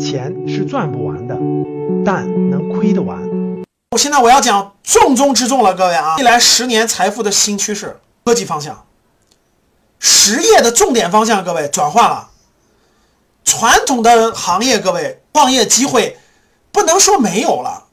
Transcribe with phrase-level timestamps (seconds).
[0.00, 1.36] 钱是赚不完的，
[2.04, 3.18] 但能亏得完。
[3.92, 8.84] 我现在我要讲重中之重了，各位啊，未来十年财富的新趋势，科技方向，
[9.98, 12.30] 实业的重点方向，各位转换了。
[13.44, 16.18] 传统的行业，各位创业机会
[16.72, 17.84] 不能说没有了，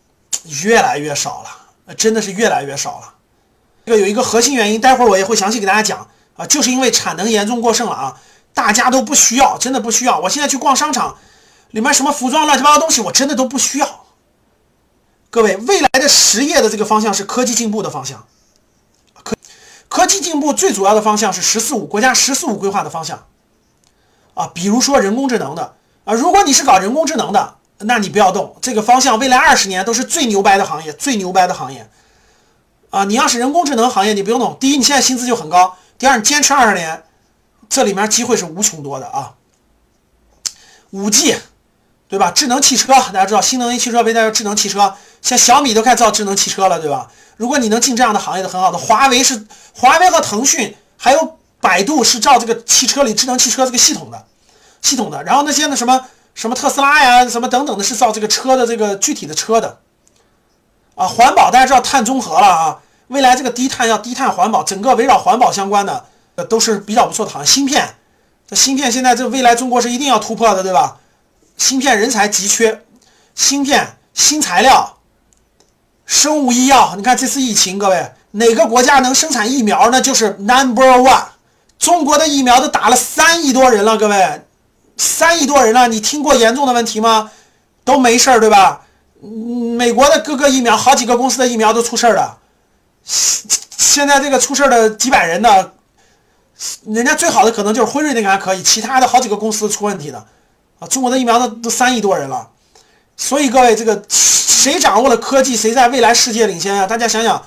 [0.64, 3.14] 越来越少了，真的是越来越少了。
[3.86, 8.20] 这个有一个核心原因，待会儿我也会详细给大家讲啊，就是因为产能严重过剩了啊，
[8.54, 10.20] 大家都不需要，真的不需要。
[10.20, 11.18] 我现在去逛商场，
[11.72, 14.06] 里面什么服装乱七八糟东西，我真的都不需要。
[15.30, 18.26] 各位，未来的实业的这个方向是科技进步的方向，
[19.24, 19.36] 科
[19.88, 23.26] 科技进步最主要的方向是“十四五”国家“十四五”规划的方向。
[24.34, 31.90] 啊，比如说人工智能的啊，如果你是搞人工智能的，那你不要动这个方向，未来二十年都是最牛掰的行业，最牛掰的行业。
[32.90, 34.58] 啊，你要是人工智能行业，你不用动。
[34.60, 37.04] 第一，你现在薪资就很高；第二，你坚持二十年，
[37.72, 39.34] 这里面机会是无穷多的啊。
[40.92, 41.36] 五 G，
[42.08, 42.30] 对吧？
[42.30, 47.10] 智能汽车，大家知道新能源汽车为代智能汽车，像小米都开始造智能汽车了，对吧？
[47.38, 48.78] 如果你能进这样的行业的，很好的。
[48.78, 51.38] 华为是华为和腾讯还有。
[51.64, 54.26] 百度是造这个汽车里智能汽车这个系统的，
[54.82, 55.24] 系统的。
[55.24, 59.78] 然后那些那什么什么特斯拉呀，什么等等的，是造这个车的这个具体的车的。
[60.96, 66.04] 啊，环保大家知道碳中和了啊，未来这个低碳要低碳环保，整个围绕环保相关的
[66.44, 67.46] 都是比较不错的行业。
[67.48, 67.96] 芯片，
[68.48, 70.98] 这芯片现在这未来中国是一定要突破的，对吧？
[71.58, 72.84] 芯片人才急缺，
[73.36, 74.98] 芯片新材料，
[76.06, 76.96] 生物医药。
[76.96, 81.24] 你看这次疫情，各位哪个国家能生产疫苗，那就是 number one。
[81.78, 84.42] 中国的疫苗都打了三亿多人了，各位，
[84.98, 87.32] 三亿多人了，你听过严重的问题吗？
[87.84, 88.82] 都没事儿，对吧？
[89.78, 92.38] 美国的各个疫苗，好几个公司的疫苗都出事儿了。
[93.04, 95.74] 现在这个出事儿的几百人的，
[96.86, 100.26] 人家最好的可能就是辉瑞那个还可以，其他的好几个公司出问题的
[100.80, 100.88] 啊。
[100.88, 102.50] 中国的疫苗都都三亿多人了，
[103.18, 106.86] 所以各位，这个谁掌握了科技，谁在未来世界领先啊？
[106.86, 107.44] 大家想想，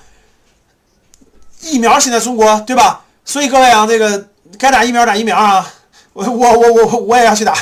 [1.60, 3.04] 疫苗现在中国对吧？
[3.24, 4.28] 所以各位啊，这个
[4.58, 5.72] 该打疫苗打疫苗啊！
[6.12, 7.54] 我我我我我也要去打，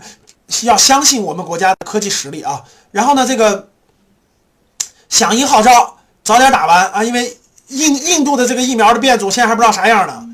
[0.64, 2.62] 要相信我们国家的科技实力啊！
[2.90, 3.68] 然后呢，这个
[5.08, 7.04] 响应号召，早点打完啊！
[7.04, 7.38] 因为
[7.68, 10.26] 印印度的这个疫苗的变种现在还不知道啥样呢，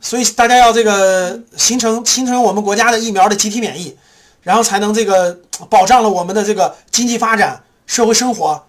[0.00, 3.96] 所以大家要这个形成形成我们国家的疫苗的集体免疫，
[4.42, 5.38] 然后才能这个
[5.68, 8.64] 保障了我们的这个经济发展、社会生活。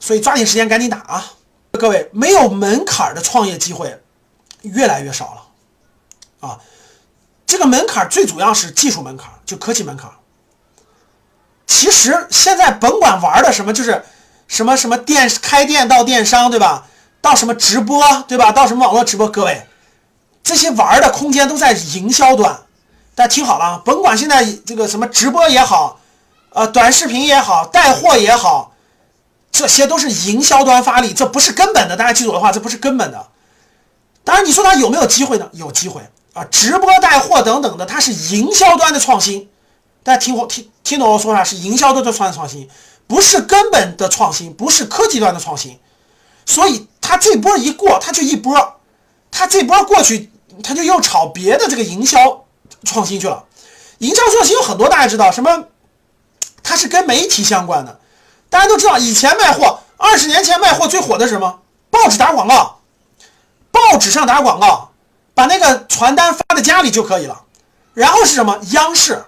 [0.00, 1.32] 所以抓紧时间赶紧打啊！
[1.72, 4.00] 各位，没有门槛的创业机会。
[4.62, 5.24] 越来越少
[6.40, 6.58] 了，啊，
[7.44, 10.08] 这个门槛最主要是技术门槛，就科技门槛。
[11.66, 14.04] 其实现在甭管玩的什么，就是
[14.46, 16.86] 什么什么电开店到电商，对吧？
[17.20, 18.52] 到什么直播，对吧？
[18.52, 19.66] 到什么网络直播，各位，
[20.42, 22.60] 这些玩的空间都在营销端。
[23.14, 26.00] 大家听好了啊，甭管现在这个什么直播也好，
[26.50, 28.72] 呃，短视频也好，带货也好，
[29.50, 31.96] 这些都是营销端发力，这不是根本的。
[31.96, 33.26] 大家记住我的话，这不是根本的。
[34.24, 35.48] 当然，你说它有没有机会呢？
[35.52, 36.00] 有机会
[36.32, 36.44] 啊！
[36.50, 39.48] 直播带货等等的，它是营销端的创新。
[40.02, 41.44] 大家听我听听懂我说啥？
[41.44, 42.68] 是营销端的创创新，
[43.06, 45.78] 不是根本的创新，不是科技端的创新。
[46.46, 48.80] 所以它这波一过，它就一波，
[49.30, 50.31] 它这波过去，
[50.62, 52.44] 他就又炒别的这个营销
[52.84, 53.44] 创新去了。
[53.98, 55.64] 营销创新有很多，大家知道什么？
[56.62, 58.00] 它是跟媒体相关的。
[58.50, 61.60] 大家都知道，以前卖货，二十年前卖货最火的是什么？
[61.90, 62.80] 报纸打广告。
[63.70, 64.90] 报纸上打广告，
[65.34, 67.42] 把那个传单发在家里就可以了。
[67.94, 68.58] 然后是什么？
[68.72, 69.24] 央视，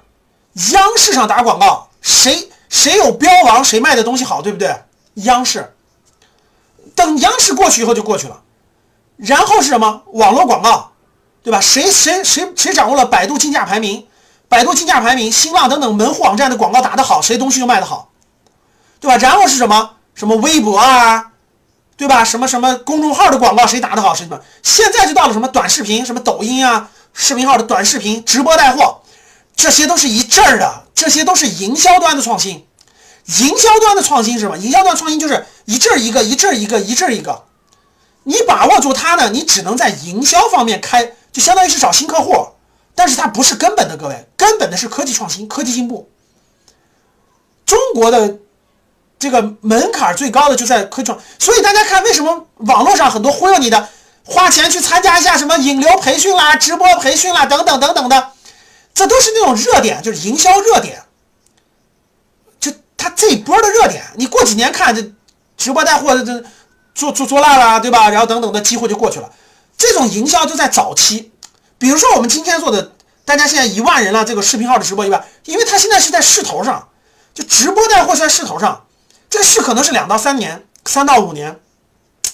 [0.73, 4.75] 央视上打广告，谁谁有标王，谁卖的东西好，对不对？
[5.15, 5.75] 央视，
[6.95, 8.43] 等央视过去以后就过去了。
[9.17, 10.03] 然后是什么？
[10.13, 10.93] 网络广告，
[11.45, 11.61] 对吧？
[11.61, 14.07] 谁谁谁谁掌握了百度竞价排名，
[14.49, 18.09] 百度竞价排名，新浪等等门户网站的广告打得好，谁东西就卖得好，
[18.99, 19.19] 对吧？
[19.19, 19.91] 然后是什么？
[20.15, 21.33] 什么微博啊？
[21.97, 22.25] 对吧？
[22.25, 24.41] 什么什么公众号的广告谁打得好谁么？
[24.63, 29.03] 现在就到了什么短视频，什么抖音啊，视频号的短视频直播带货，
[29.55, 32.67] 这些都是一阵儿的，这些都是营销端的创新。
[33.27, 34.57] 营销端的创新是什么？
[34.57, 37.45] 营销端创新就是一阵儿一个，一阵儿一个，一阵儿一个。
[38.25, 42.33] 你把握住它呢，你只能在营销方面开，就相当于是找新客户，
[42.95, 46.09] 但是它不是根本的，各位，根本的是科技创新、科技进步。
[47.67, 48.39] 中国的。
[49.17, 53.89] 这个门槛最高的就在科创，所以大家看为什么网络上很多忽悠你的，
[54.23, 58.33] 花钱去参加一下什么引流培训啦、直播培训啦等等等等的，
[58.93, 61.05] 这都是那种热点，就是营销热点。
[62.61, 65.01] 就他这一波的热点，你过几年看这
[65.57, 66.45] 直播带货这
[66.95, 68.11] 做做做烂了，对吧？
[68.11, 69.31] 然后等等的机会就过去了。
[69.77, 71.33] 这种营销就在早期，
[71.79, 72.93] 比如说我们今天做的
[73.25, 76.89] 大家现在一万人了，这个视频号的直播一万，因为它现在是在势头上，
[77.35, 78.87] 就直播带货是在势头上，
[79.29, 81.61] 这个势可能是两到三年，三到五年，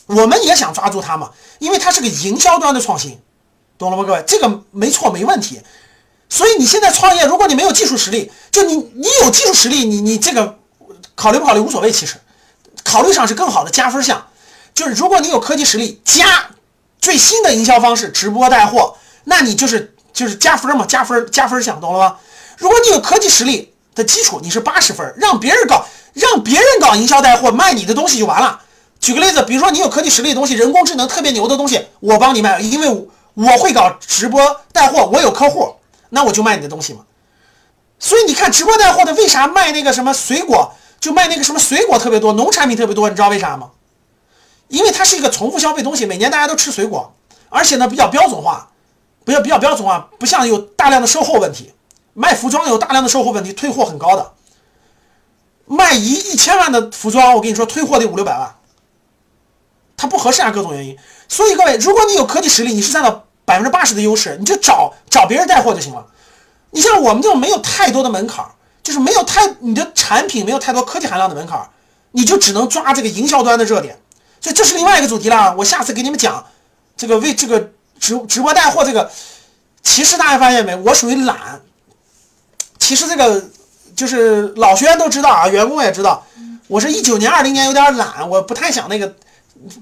[0.06, 3.20] 我们也想抓住它嘛，因为它是个营销端的创新，
[3.78, 4.24] 懂了吗，各位？
[4.26, 5.60] 这个没错，没问题。
[6.28, 10.58] 所以你现在创业，如果你没有技术实力，就你你有技术实力，你你这个
[11.16, 12.16] 考虑不考虑无所谓，其实
[12.84, 14.28] 考虑上是更好的加分项。
[14.72, 16.50] 就是如果你有科技实力加
[17.00, 22.16] 最新的营销方式直播带货，那你就是就是加分嘛，加分加分项，懂了吗？
[22.58, 28.60] 如果你有科技实力的基础，你是八十分，让别人搞让别人搞营销带货卖你的东西就完了。
[29.00, 35.76] 举个例子，比如说你有科技实力的东西，人工智能特别牛的东西，我帮你卖，因为我会搞直播带货，我有客户，
[36.10, 37.00] 那我就卖你的东西嘛。
[37.98, 43.70] 所以你看直播带货的为啥卖那个什么水果，就卖那个什么水果特别多，农产品特别多，你知道为啥吗？
[44.70, 47.12] 因为它是一个重复消费东西，每年大家都吃水果，
[47.48, 48.70] 而且呢比较标准化，
[49.24, 51.74] 不要比较标准化，不像有大量的售后问题，
[52.14, 54.32] 卖服装有大量的售后问题，退货很高的，
[55.66, 58.54] 卖一一千万的服装，我跟你说退货得五六百万，
[59.96, 60.96] 它不合适啊，各种原因。
[61.28, 66.06] 所以各位，如果你有科技实力，你是占到百分之八十的优势，你就找找别人带货就行了。
[66.70, 68.44] 你像我们这种没有太多的门槛，
[68.84, 71.68] 就是没有太你的产品没有太多科技含量的门槛，
[72.12, 74.00] 你就只能抓这个营销端的热点。
[74.40, 76.44] 所以这是另外一个主题了，我下次给你们讲
[76.96, 79.10] 这个为这个直直播带货这个。
[79.82, 81.60] 其实大家发现没，我属于懒。
[82.78, 83.42] 其实这个
[83.96, 86.24] 就是老学员都知道啊，员工也知道，
[86.68, 89.14] 我是一九年、二零年有点懒，我不太想那个，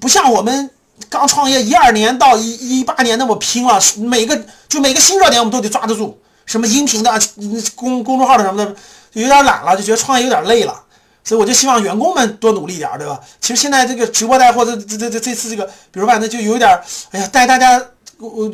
[0.00, 0.70] 不像我们
[1.08, 7.20] 刚创业一二年到一一八年那么拼了，每个就每个新热点我们都得抓得住，什么音频的、
[7.74, 8.72] 公公众号的什么的，
[9.12, 10.84] 就有点懒了，就觉得创业有点累了。
[11.28, 13.20] 所以我就希望员工们多努力点，对吧？
[13.38, 16.70] 其实现在这个直播带货，这这这这次这个，比如吧，那就有点，
[17.10, 17.78] 哎呀，带大家，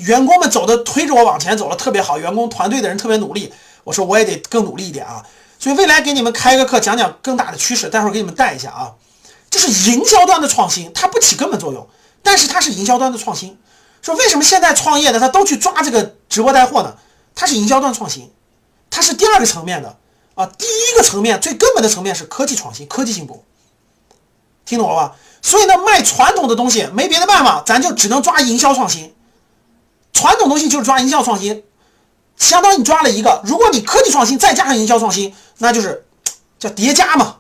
[0.01, 3.53] 员工们走的推着我往前走了，特别好，员工团队的人特别努力。
[3.85, 5.23] 我说我也得更努力一点啊。
[5.61, 8.91] 所以未来给你们开个课，讲讲更大的趋势，待会儿给你们带一下啊。
[9.49, 11.87] 这是营销端的创新，它不起根本作用，
[12.25, 13.57] 但是它是营销端的创新。
[14.03, 16.97] 说为什么现在创业的他都去抓这个直播带货呢？
[17.37, 18.33] 它是营销端创新，
[18.91, 19.97] 它是第二个层面的。
[20.35, 23.45] 啊，第一个层面最根本的层面是科技创新、科技进步，
[24.65, 25.17] 听懂了吧？
[25.41, 29.15] 所以呢，卖传统的东西没别的办法，咱就只能抓营销创新。
[30.13, 31.65] 传统东西就是抓营销创新，
[32.37, 33.43] 相当于你抓了一个。
[33.45, 36.05] 如果你科技创新再加上营销创新，那就是
[36.59, 37.39] 叫叠加嘛，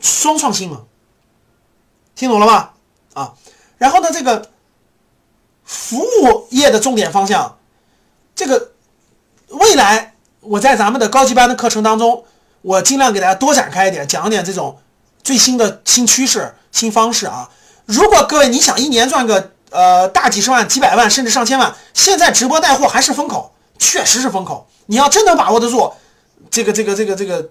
[0.00, 0.82] 双创新嘛，
[2.14, 2.74] 听懂了吧？
[3.14, 3.34] 啊，
[3.78, 4.50] 然后呢，这个
[5.64, 7.58] 服务业的重点方向，
[8.34, 8.72] 这个
[9.48, 10.16] 未来。
[10.40, 12.24] 我在咱们的高级班的课程当中，
[12.62, 14.78] 我尽量给大家多展开一点，讲一点这种
[15.22, 17.48] 最新的新趋势、新方式啊。
[17.86, 24.68] 如果各位你想一年赚个呃大几十万、几百万，甚至上千万，现在直播带货还是风口，确实是风口。
[24.86, 25.92] 你要真能把握得住，
[26.50, 27.50] 这个、这个、这个、这个，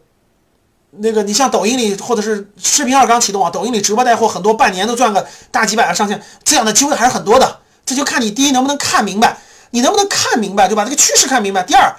[0.92, 7.60] 那个你像抖音里或者是视频号刚启动啊，抖音里直播带货很多，半年都赚个大几百万、上千，这样的机会还是很多的。
[7.86, 9.38] 这就看你第一能不能看明白，
[9.72, 10.84] 你能不能看明白，对吧？
[10.84, 11.62] 这个趋势看明白。
[11.64, 11.96] 第二。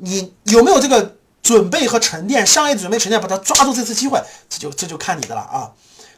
[0.00, 2.46] 你有没有这个准备和沉淀？
[2.46, 5.70] 商业准备沉淀，把它抓住这次机会，这就这就看你的了啊！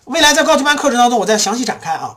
[0.06, 2.16] 未来在高级班课程当中，我再详细展开啊。